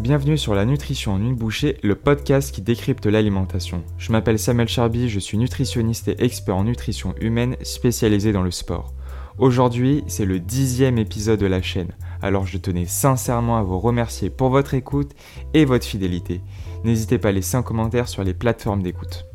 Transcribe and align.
Bienvenue 0.00 0.38
sur 0.38 0.54
la 0.54 0.64
nutrition 0.64 1.12
en 1.12 1.20
une 1.20 1.34
bouchée, 1.34 1.76
le 1.82 1.94
podcast 1.94 2.54
qui 2.54 2.62
décrypte 2.62 3.04
l'alimentation. 3.04 3.84
Je 3.98 4.12
m'appelle 4.12 4.38
Samuel 4.38 4.66
Charby, 4.66 5.10
je 5.10 5.20
suis 5.20 5.36
nutritionniste 5.36 6.08
et 6.08 6.24
expert 6.24 6.56
en 6.56 6.64
nutrition 6.64 7.14
humaine 7.20 7.54
spécialisé 7.60 8.32
dans 8.32 8.42
le 8.42 8.50
sport. 8.50 8.94
Aujourd'hui, 9.36 10.02
c'est 10.06 10.24
le 10.24 10.40
dixième 10.40 10.96
épisode 10.96 11.38
de 11.38 11.44
la 11.44 11.60
chaîne, 11.60 11.92
alors 12.22 12.46
je 12.46 12.56
tenais 12.56 12.86
sincèrement 12.86 13.58
à 13.58 13.62
vous 13.62 13.78
remercier 13.78 14.30
pour 14.30 14.48
votre 14.48 14.72
écoute 14.72 15.10
et 15.52 15.66
votre 15.66 15.84
fidélité. 15.84 16.40
N'hésitez 16.82 17.18
pas 17.18 17.28
à 17.28 17.32
laisser 17.32 17.58
un 17.58 17.62
commentaire 17.62 18.08
sur 18.08 18.24
les 18.24 18.32
plateformes 18.32 18.82
d'écoute. 18.82 19.26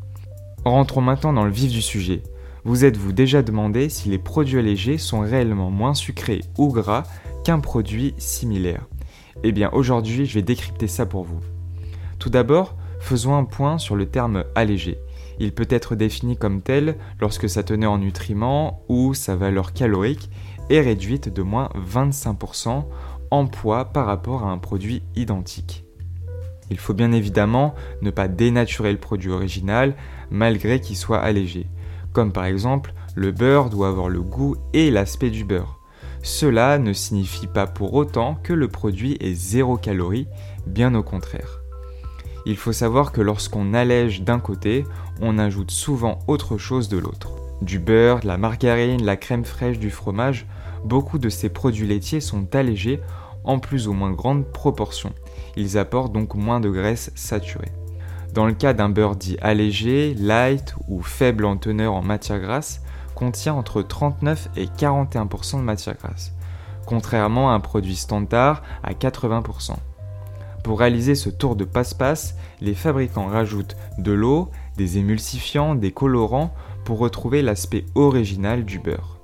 Rentrons 0.64 1.00
maintenant 1.00 1.32
dans 1.32 1.44
le 1.44 1.52
vif 1.52 1.70
du 1.70 1.80
sujet. 1.80 2.24
Vous 2.64 2.84
êtes-vous 2.84 3.12
déjà 3.12 3.42
demandé 3.42 3.88
si 3.88 4.08
les 4.08 4.18
produits 4.18 4.58
allégés 4.58 4.98
sont 4.98 5.20
réellement 5.20 5.70
moins 5.70 5.94
sucrés 5.94 6.40
ou 6.58 6.72
gras 6.72 7.04
qu'un 7.44 7.60
produit 7.60 8.14
similaire? 8.18 8.88
Eh 9.42 9.52
bien 9.52 9.70
aujourd'hui 9.72 10.26
je 10.26 10.34
vais 10.34 10.42
décrypter 10.42 10.86
ça 10.86 11.06
pour 11.06 11.24
vous. 11.24 11.40
Tout 12.18 12.30
d'abord, 12.30 12.74
faisons 13.00 13.36
un 13.36 13.44
point 13.44 13.78
sur 13.78 13.96
le 13.96 14.06
terme 14.06 14.44
allégé. 14.54 14.98
Il 15.38 15.52
peut 15.52 15.66
être 15.68 15.94
défini 15.94 16.36
comme 16.36 16.62
tel 16.62 16.96
lorsque 17.20 17.48
sa 17.48 17.62
teneur 17.62 17.92
en 17.92 17.98
nutriments 17.98 18.84
ou 18.88 19.12
sa 19.12 19.36
valeur 19.36 19.72
calorique 19.72 20.30
est 20.70 20.80
réduite 20.80 21.28
de 21.28 21.42
moins 21.42 21.68
25% 21.76 22.84
en 23.30 23.46
poids 23.46 23.86
par 23.86 24.06
rapport 24.06 24.44
à 24.44 24.50
un 24.50 24.58
produit 24.58 25.02
identique. 25.14 25.84
Il 26.70 26.78
faut 26.78 26.94
bien 26.94 27.12
évidemment 27.12 27.74
ne 28.02 28.10
pas 28.10 28.28
dénaturer 28.28 28.92
le 28.92 28.98
produit 28.98 29.30
original 29.30 29.94
malgré 30.30 30.80
qu'il 30.80 30.96
soit 30.96 31.20
allégé 31.20 31.66
comme 32.16 32.32
par 32.32 32.46
exemple 32.46 32.94
le 33.14 33.30
beurre 33.30 33.68
doit 33.68 33.88
avoir 33.88 34.08
le 34.08 34.22
goût 34.22 34.56
et 34.72 34.90
l'aspect 34.90 35.28
du 35.28 35.44
beurre. 35.44 35.78
Cela 36.22 36.78
ne 36.78 36.92
signifie 36.92 37.46
pas 37.46 37.66
pour 37.66 37.94
autant 37.94 38.36
que 38.42 38.52
le 38.52 38.68
produit 38.68 39.16
est 39.20 39.34
zéro 39.34 39.76
calorie, 39.76 40.28
bien 40.66 40.94
au 40.94 41.02
contraire. 41.02 41.60
Il 42.46 42.56
faut 42.56 42.72
savoir 42.72 43.12
que 43.12 43.20
lorsqu'on 43.20 43.74
allège 43.74 44.22
d'un 44.22 44.38
côté, 44.38 44.84
on 45.20 45.38
ajoute 45.38 45.70
souvent 45.70 46.20
autre 46.28 46.58
chose 46.58 46.88
de 46.88 46.98
l'autre. 46.98 47.30
Du 47.62 47.78
beurre, 47.78 48.20
de 48.20 48.26
la 48.26 48.36
margarine, 48.36 49.04
la 49.04 49.16
crème 49.16 49.44
fraîche, 49.44 49.78
du 49.78 49.90
fromage, 49.90 50.46
beaucoup 50.84 51.18
de 51.18 51.28
ces 51.28 51.48
produits 51.48 51.86
laitiers 51.86 52.20
sont 52.20 52.54
allégés 52.54 53.00
en 53.44 53.58
plus 53.58 53.88
ou 53.88 53.92
moins 53.92 54.12
grande 54.12 54.44
proportion. 54.44 55.12
Ils 55.56 55.78
apportent 55.78 56.12
donc 56.12 56.34
moins 56.34 56.60
de 56.60 56.68
graisse 56.68 57.10
saturée. 57.14 57.72
Dans 58.32 58.46
le 58.46 58.52
cas 58.52 58.74
d'un 58.74 58.90
beurre 58.90 59.16
dit 59.16 59.38
allégé, 59.40 60.14
light 60.14 60.74
ou 60.88 61.00
faible 61.02 61.44
en 61.46 61.56
teneur 61.56 61.94
en 61.94 62.02
matière 62.02 62.40
grasse, 62.40 62.82
contient 63.16 63.54
entre 63.54 63.82
39 63.82 64.50
et 64.56 64.66
41% 64.66 65.56
de 65.56 65.62
matière 65.62 65.96
grasse, 65.96 66.32
contrairement 66.84 67.50
à 67.50 67.54
un 67.54 67.60
produit 67.60 67.96
standard 67.96 68.62
à 68.84 68.92
80%. 68.92 69.74
Pour 70.62 70.78
réaliser 70.78 71.14
ce 71.14 71.30
tour 71.30 71.56
de 71.56 71.64
passe-passe, 71.64 72.36
les 72.60 72.74
fabricants 72.74 73.26
rajoutent 73.26 73.76
de 73.98 74.12
l'eau, 74.12 74.50
des 74.76 74.98
émulsifiants, 74.98 75.74
des 75.74 75.92
colorants 75.92 76.54
pour 76.84 76.98
retrouver 76.98 77.42
l'aspect 77.42 77.86
original 77.94 78.64
du 78.64 78.78
beurre. 78.78 79.18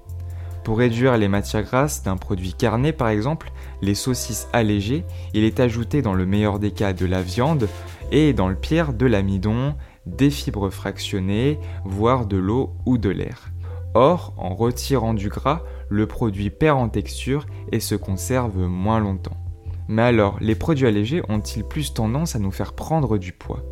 Pour 0.65 0.79
réduire 0.79 1.17
les 1.17 1.29
matières 1.29 1.65
grasses 1.65 2.03
d'un 2.03 2.17
produit 2.17 2.55
carné 2.55 2.93
par 2.93 3.09
exemple, 3.09 3.53
les 3.83 3.97
saucisses 3.97 4.49
allégées, 4.53 5.05
il 5.35 5.45
est 5.45 5.61
ajouté 5.61 6.03
dans 6.03 6.15
le 6.15 6.27
meilleur 6.27 6.59
des 6.59 6.71
cas 6.71 6.93
de 6.93 7.07
la 7.07 7.23
viande, 7.23 7.69
et 8.13 8.33
dans 8.33 8.49
le 8.49 8.55
pire 8.55 8.93
de 8.93 9.07
l'amidon, 9.07 9.75
des 10.07 10.31
fibres 10.31 10.71
fractionnées, 10.71 11.59
voire 11.85 12.27
de 12.27 12.37
l'eau 12.37 12.75
ou 12.87 12.99
de 12.99 13.09
l'air. 13.09 13.52
Or, 13.95 14.33
en 14.37 14.55
retirant 14.55 15.15
du 15.15 15.29
gras, 15.29 15.63
le 15.89 16.07
produit 16.07 16.51
perd 16.51 16.79
en 16.79 16.89
texture 16.89 17.47
et 17.71 17.81
se 17.81 17.95
conserve 17.95 18.59
moins 18.59 19.01
longtemps. 19.01 19.37
Mais 19.89 20.03
alors, 20.03 20.39
les 20.41 20.55
produits 20.55 20.87
allégés 20.87 21.23
ont-ils 21.29 21.65
plus 21.65 21.93
tendance 21.93 22.35
à 22.35 22.39
nous 22.39 22.53
faire 22.53 22.73
prendre 22.73 23.19
du 23.19 23.33
poids? 23.33 23.63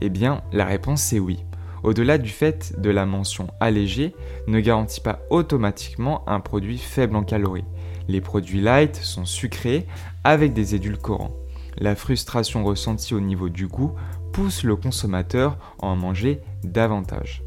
Eh 0.00 0.08
bien, 0.08 0.42
la 0.52 0.64
réponse 0.64 1.12
est 1.12 1.20
oui. 1.20 1.44
Au-delà 1.84 2.18
du 2.18 2.30
fait 2.30 2.80
de 2.80 2.90
la 2.90 3.06
mention 3.06 3.48
allégé, 3.60 4.14
ne 4.48 4.60
garantit 4.60 5.00
pas 5.00 5.20
automatiquement 5.30 6.28
un 6.28 6.40
produit 6.40 6.78
faible 6.78 7.16
en 7.16 7.22
calories. 7.22 7.64
Les 8.08 8.20
produits 8.20 8.60
light 8.60 8.96
sont 8.96 9.24
sucrés 9.24 9.86
avec 10.24 10.52
des 10.52 10.74
édulcorants. 10.74 11.36
La 11.78 11.94
frustration 11.94 12.64
ressentie 12.64 13.14
au 13.14 13.20
niveau 13.20 13.48
du 13.48 13.66
goût 13.66 13.92
pousse 14.32 14.64
le 14.64 14.76
consommateur 14.76 15.58
à 15.80 15.86
en 15.86 15.96
manger 15.96 16.40
davantage. 16.64 17.42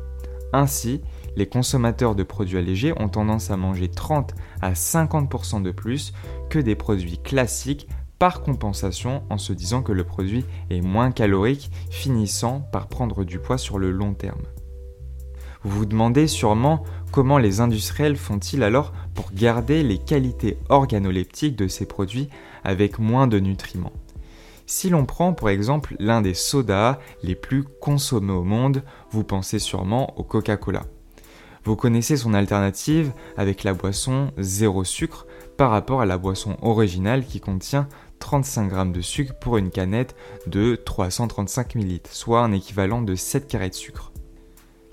Ainsi, 0.56 1.02
les 1.36 1.48
consommateurs 1.48 2.16
de 2.16 2.24
produits 2.24 2.58
allégés 2.58 2.94
ont 2.98 3.10
tendance 3.10 3.52
à 3.52 3.58
manger 3.58 3.90
30 3.90 4.34
à 4.62 4.72
50% 4.72 5.62
de 5.62 5.72
plus 5.72 6.14
que 6.50 6.60
des 6.60 6.76
produits 6.76 7.18
classiques 7.18 7.90
par 8.20 8.42
compensation 8.42 9.24
en 9.30 9.38
se 9.38 9.52
disant 9.52 9.84
que 9.84 9.92
le 9.92 10.06
produit 10.06 10.46
est 10.70 10.80
moins 10.80 11.12
calorique, 11.12 11.70
finissant 11.90 12.62
par 12.72 12.88
prendre 12.88 13.26
du 13.26 13.38
poids 13.38 13.58
sur 13.58 13.80
le 13.80 13.92
long 13.92 14.14
terme. 14.14 14.44
Vous 15.64 15.80
vous 15.80 15.86
demandez 15.86 16.26
sûrement 16.26 16.84
comment 17.12 17.38
les 17.38 17.60
industriels 17.60 18.16
font-ils 18.16 18.64
alors 18.64 18.94
pour 19.14 19.34
garder 19.34 19.84
les 19.84 19.98
qualités 19.98 20.58
organoleptiques 20.70 21.58
de 21.58 21.68
ces 21.68 21.86
produits 21.86 22.30
avec 22.64 22.98
moins 22.98 23.28
de 23.28 23.40
nutriments. 23.40 23.92
Si 24.68 24.90
l'on 24.90 25.06
prend 25.06 25.34
pour 25.34 25.50
exemple 25.50 25.96
l'un 26.00 26.22
des 26.22 26.34
sodas 26.34 26.98
les 27.22 27.36
plus 27.36 27.64
consommés 27.64 28.34
au 28.34 28.44
monde, 28.44 28.84
vous 29.12 29.24
pensez 29.24 29.60
sûrement 29.60 30.18
au 30.18 30.24
Coca-Cola. 30.24 30.86
Vous 31.66 31.76
connaissez 31.76 32.18
son 32.18 32.34
alternative 32.34 33.12
avec 33.38 33.64
la 33.64 33.74
boisson 33.74 34.32
zéro 34.38 34.84
sucre 34.84 35.28
par 35.58 35.70
rapport 35.70 36.02
à 36.02 36.06
la 36.06 36.18
boisson 36.18 36.58
originale 36.62 37.26
qui 37.26 37.40
contient 37.40 37.88
35 38.20 38.74
g 38.74 38.92
de 38.92 39.02
sucre 39.02 39.36
pour 39.40 39.58
une 39.58 39.70
canette 39.70 40.16
de 40.48 40.76
335 40.76 41.76
ml, 41.76 42.00
soit 42.10 42.42
un 42.42 42.52
équivalent 42.52 43.02
de 43.02 43.14
7 43.14 43.48
carrés 43.48 43.70
de 43.70 43.76
sucre. 43.76 44.12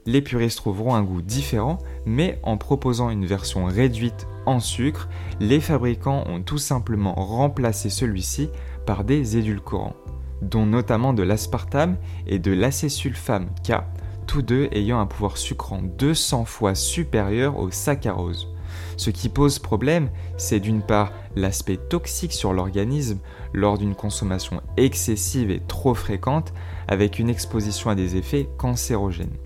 Les 0.04 0.21
puristes 0.21 0.59
trouveront 0.59 0.94
un 0.94 1.03
goût 1.03 1.22
différent, 1.22 1.78
mais 2.04 2.41
en 2.43 2.56
proposant 2.56 3.09
une 3.09 3.25
version 3.25 3.66
réduite 3.66 4.27
en 4.47 4.59
sucre, 4.59 5.09
les 5.39 5.60
fabricants 5.60 6.25
ont 6.27 6.43
tout 6.43 6.59
simplement 6.59 7.15
remplacé 7.15 7.89
celui-ci 7.89 8.50
par 8.84 9.04
des 9.04 9.37
édulcorants, 9.37 9.97
dont 10.41 10.66
notamment 10.66 11.12
de 11.12 11.22
l'aspartame 11.22 11.97
et 12.26 12.38
de 12.38 12.53
l'acésulfame 12.53 13.48
K, 13.66 13.82
tous 14.26 14.43
deux 14.43 14.69
ayant 14.72 15.00
un 15.00 15.06
pouvoir 15.06 15.37
sucrant 15.37 15.82
200 15.82 16.44
fois 16.44 16.75
supérieur 16.75 17.59
au 17.59 17.71
saccharose. 17.71 18.48
Ce 18.97 19.10
qui 19.10 19.28
pose 19.28 19.59
problème, 19.59 20.10
c'est 20.37 20.60
d'une 20.60 20.82
part 20.82 21.12
l'aspect 21.37 21.76
toxique 21.76 22.32
sur 22.32 22.53
l'organisme 22.53 23.19
lors 23.53 23.78
d'une 23.78 23.94
consommation 23.94 24.62
excessive 24.76 25.50
et 25.50 25.60
trop 25.60 25.94
fréquente 25.94 26.53
avec 26.88 27.19
une 27.19 27.28
exposition 27.28 27.91
à 27.91 27.94
des 27.94 28.16
effets 28.16 28.48
cancérogènes. 28.59 29.37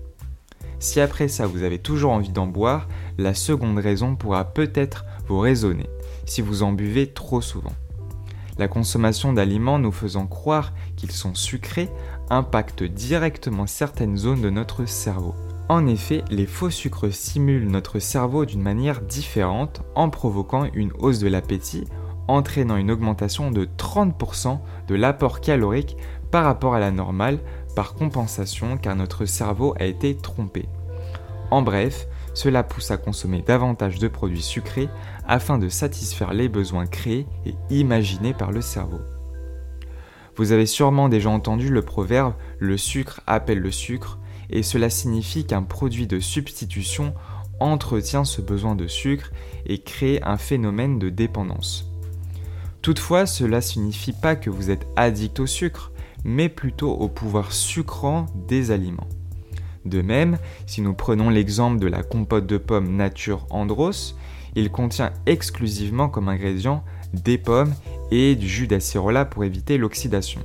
Si 0.79 0.99
après 0.99 1.27
ça 1.27 1.47
vous 1.47 1.63
avez 1.63 1.79
toujours 1.79 2.11
envie 2.11 2.31
d'en 2.31 2.47
boire, 2.47 2.87
la 3.17 3.33
seconde 3.33 3.79
raison 3.79 4.15
pourra 4.15 4.45
peut-être 4.45 5.05
vous 5.27 5.39
raisonner 5.39 5.89
si 6.25 6.41
vous 6.41 6.61
en 6.61 6.71
buvez 6.71 7.07
trop 7.07 7.41
souvent. 7.41 7.73
La 8.57 8.67
consommation 8.67 9.33
d'aliments 9.33 9.79
nous 9.79 9.91
faisant 9.91 10.25
croire 10.25 10.73
qu'ils 10.95 11.11
sont 11.11 11.35
sucrés 11.35 11.89
impacte 12.29 12.83
directement 12.83 13.67
certaines 13.67 14.17
zones 14.17 14.41
de 14.41 14.49
notre 14.49 14.85
cerveau. 14.85 15.35
En 15.69 15.85
effet, 15.85 16.23
les 16.29 16.45
faux 16.45 16.69
sucres 16.69 17.13
stimulent 17.13 17.69
notre 17.69 17.99
cerveau 17.99 18.45
d'une 18.45 18.61
manière 18.61 19.01
différente 19.01 19.81
en 19.95 20.09
provoquant 20.09 20.65
une 20.73 20.93
hausse 20.97 21.19
de 21.19 21.27
l'appétit, 21.27 21.83
entraînant 22.27 22.77
une 22.77 22.91
augmentation 22.91 23.51
de 23.51 23.67
30% 23.77 24.59
de 24.87 24.95
l'apport 24.95 25.41
calorique 25.41 25.97
par 26.31 26.45
rapport 26.45 26.73
à 26.73 26.79
la 26.79 26.91
normale 26.91 27.39
par 27.75 27.93
compensation 27.93 28.77
car 28.77 28.95
notre 28.95 29.25
cerveau 29.25 29.75
a 29.79 29.85
été 29.85 30.15
trompé. 30.15 30.67
En 31.51 31.61
bref, 31.61 32.07
cela 32.37 32.61
pousse 32.61 32.91
à 32.91 32.97
consommer 32.97 33.41
davantage 33.41 33.97
de 33.97 34.07
produits 34.07 34.43
sucrés 34.43 34.89
afin 35.27 35.57
de 35.57 35.69
satisfaire 35.69 36.33
les 36.33 36.49
besoins 36.49 36.85
créés 36.85 37.25
et 37.47 37.55
imaginés 37.71 38.35
par 38.35 38.51
le 38.51 38.61
cerveau. 38.61 38.99
Vous 40.35 40.51
avez 40.51 40.67
sûrement 40.67 41.09
déjà 41.09 41.31
entendu 41.31 41.69
le 41.69 41.81
proverbe 41.81 42.35
le 42.59 42.77
sucre 42.77 43.21
appelle 43.25 43.57
le 43.57 43.71
sucre 43.71 44.19
et 44.51 44.61
cela 44.61 44.91
signifie 44.91 45.47
qu'un 45.47 45.63
produit 45.63 46.05
de 46.05 46.19
substitution 46.19 47.15
entretient 47.59 48.23
ce 48.23 48.41
besoin 48.41 48.75
de 48.75 48.85
sucre 48.85 49.31
et 49.65 49.79
crée 49.79 50.19
un 50.21 50.37
phénomène 50.37 50.99
de 50.99 51.09
dépendance. 51.09 51.91
Toutefois, 52.83 53.25
cela 53.25 53.57
ne 53.57 53.61
signifie 53.61 54.13
pas 54.13 54.35
que 54.35 54.51
vous 54.51 54.69
êtes 54.69 54.85
addict 54.95 55.39
au 55.39 55.47
sucre, 55.47 55.91
mais 56.23 56.49
plutôt 56.49 56.91
au 56.91 57.07
pouvoir 57.07 57.51
sucrant 57.51 58.27
des 58.47 58.69
aliments. 58.69 59.09
De 59.87 60.01
même, 60.01 60.37
si 60.65 60.81
nous 60.81 60.93
prenons 60.93 61.29
l'exemple 61.29 61.79
de 61.79 61.87
la 61.87 62.03
compote 62.03 62.45
de 62.45 62.57
pommes 62.57 62.95
nature 62.95 63.47
Andros, 63.49 64.15
il 64.55 64.69
contient 64.69 65.13
exclusivement 65.25 66.09
comme 66.09 66.27
ingrédient 66.27 66.83
des 67.13 67.37
pommes 67.37 67.73
et 68.11 68.35
du 68.35 68.49
jus 68.49 68.67
d'acérola 68.67 69.23
pour 69.23 69.45
éviter 69.45 69.77
l'oxydation. 69.77 70.41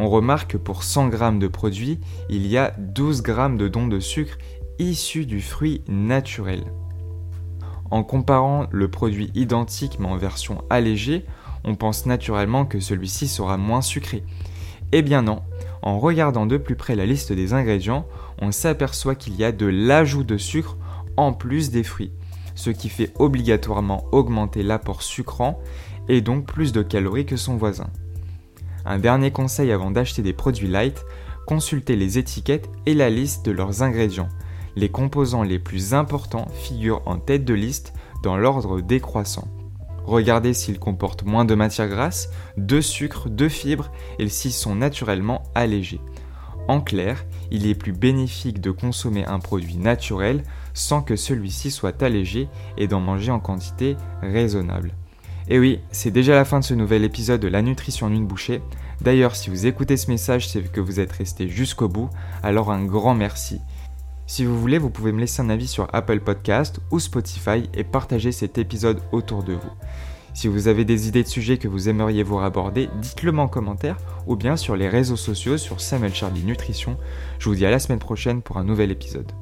On 0.00 0.08
remarque 0.08 0.52
que 0.52 0.56
pour 0.56 0.82
100 0.82 1.12
g 1.12 1.18
de 1.38 1.46
produit, 1.46 2.00
il 2.28 2.46
y 2.46 2.56
a 2.56 2.74
12 2.78 3.22
g 3.24 3.34
de 3.56 3.68
dons 3.68 3.86
de 3.86 4.00
sucre 4.00 4.36
issus 4.80 5.26
du 5.26 5.40
fruit 5.40 5.82
naturel. 5.86 6.64
En 7.92 8.02
comparant 8.02 8.66
le 8.72 8.88
produit 8.88 9.30
identique 9.34 9.98
mais 10.00 10.08
en 10.08 10.16
version 10.16 10.64
allégée, 10.70 11.24
on 11.62 11.76
pense 11.76 12.06
naturellement 12.06 12.64
que 12.64 12.80
celui-ci 12.80 13.28
sera 13.28 13.56
moins 13.58 13.82
sucré. 13.82 14.24
Eh 14.90 15.02
bien 15.02 15.22
non, 15.22 15.42
en 15.82 15.98
regardant 15.98 16.46
de 16.46 16.56
plus 16.56 16.76
près 16.76 16.96
la 16.96 17.06
liste 17.06 17.32
des 17.32 17.52
ingrédients, 17.52 18.06
on 18.40 18.52
s'aperçoit 18.52 19.14
qu'il 19.14 19.36
y 19.36 19.44
a 19.44 19.52
de 19.52 19.66
l'ajout 19.66 20.24
de 20.24 20.36
sucre 20.36 20.76
en 21.16 21.32
plus 21.32 21.70
des 21.70 21.82
fruits, 21.82 22.12
ce 22.54 22.70
qui 22.70 22.88
fait 22.88 23.12
obligatoirement 23.18 24.04
augmenter 24.12 24.62
l'apport 24.62 25.02
sucrant 25.02 25.58
et 26.08 26.20
donc 26.20 26.46
plus 26.46 26.72
de 26.72 26.82
calories 26.82 27.26
que 27.26 27.36
son 27.36 27.56
voisin. 27.56 27.88
Un 28.84 28.98
dernier 28.98 29.30
conseil 29.30 29.72
avant 29.72 29.90
d'acheter 29.90 30.22
des 30.22 30.32
produits 30.32 30.68
light, 30.68 31.04
consultez 31.46 31.96
les 31.96 32.18
étiquettes 32.18 32.70
et 32.86 32.94
la 32.94 33.10
liste 33.10 33.44
de 33.44 33.52
leurs 33.52 33.82
ingrédients. 33.82 34.28
Les 34.76 34.88
composants 34.88 35.42
les 35.42 35.58
plus 35.58 35.94
importants 35.94 36.48
figurent 36.54 37.02
en 37.06 37.18
tête 37.18 37.44
de 37.44 37.54
liste 37.54 37.92
dans 38.22 38.36
l'ordre 38.36 38.80
décroissant. 38.80 39.48
Regardez 40.10 40.54
s'ils 40.54 40.80
comportent 40.80 41.22
moins 41.22 41.44
de 41.44 41.54
matière 41.54 41.86
grasse, 41.86 42.30
de 42.56 42.80
sucre, 42.80 43.28
de 43.28 43.48
fibres 43.48 43.92
et 44.18 44.28
s'ils 44.28 44.50
sont 44.50 44.74
naturellement 44.74 45.44
allégés. 45.54 46.00
En 46.66 46.80
clair, 46.80 47.24
il 47.52 47.68
est 47.68 47.76
plus 47.76 47.92
bénéfique 47.92 48.60
de 48.60 48.72
consommer 48.72 49.24
un 49.24 49.38
produit 49.38 49.76
naturel 49.76 50.42
sans 50.74 51.00
que 51.00 51.14
celui-ci 51.14 51.70
soit 51.70 52.02
allégé 52.02 52.48
et 52.76 52.88
d'en 52.88 52.98
manger 52.98 53.30
en 53.30 53.38
quantité 53.38 53.96
raisonnable. 54.20 54.94
Et 55.48 55.60
oui, 55.60 55.78
c'est 55.92 56.10
déjà 56.10 56.34
la 56.34 56.44
fin 56.44 56.58
de 56.58 56.64
ce 56.64 56.74
nouvel 56.74 57.04
épisode 57.04 57.40
de 57.40 57.46
La 57.46 57.62
nutrition 57.62 58.08
en 58.08 58.12
une 58.12 58.26
bouchée. 58.26 58.62
D'ailleurs, 59.00 59.36
si 59.36 59.48
vous 59.48 59.66
écoutez 59.66 59.96
ce 59.96 60.10
message, 60.10 60.48
c'est 60.48 60.72
que 60.72 60.80
vous 60.80 60.98
êtes 60.98 61.12
resté 61.12 61.48
jusqu'au 61.48 61.86
bout, 61.86 62.10
alors 62.42 62.72
un 62.72 62.84
grand 62.84 63.14
merci. 63.14 63.60
Si 64.30 64.44
vous 64.44 64.60
voulez, 64.60 64.78
vous 64.78 64.90
pouvez 64.90 65.10
me 65.10 65.18
laisser 65.18 65.42
un 65.42 65.50
avis 65.50 65.66
sur 65.66 65.88
Apple 65.92 66.20
Podcast 66.20 66.78
ou 66.92 67.00
Spotify 67.00 67.68
et 67.74 67.82
partager 67.82 68.30
cet 68.30 68.58
épisode 68.58 69.00
autour 69.10 69.42
de 69.42 69.54
vous. 69.54 69.72
Si 70.34 70.46
vous 70.46 70.68
avez 70.68 70.84
des 70.84 71.08
idées 71.08 71.24
de 71.24 71.28
sujets 71.28 71.58
que 71.58 71.66
vous 71.66 71.88
aimeriez 71.88 72.22
voir 72.22 72.44
aborder, 72.44 72.88
dites-le 73.00 73.32
moi 73.32 73.42
en 73.42 73.48
commentaire 73.48 73.96
ou 74.28 74.36
bien 74.36 74.56
sur 74.56 74.76
les 74.76 74.88
réseaux 74.88 75.16
sociaux 75.16 75.58
sur 75.58 75.80
Samuel 75.80 76.14
Charlie 76.14 76.44
Nutrition. 76.44 76.96
Je 77.40 77.48
vous 77.48 77.56
dis 77.56 77.66
à 77.66 77.72
la 77.72 77.80
semaine 77.80 77.98
prochaine 77.98 78.40
pour 78.40 78.58
un 78.58 78.62
nouvel 78.62 78.92
épisode. 78.92 79.32